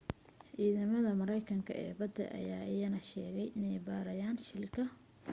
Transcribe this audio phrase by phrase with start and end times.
[0.53, 4.83] ciidamada maraykanka ee badda ayaa iyana sheegay inay baadhayaan shilka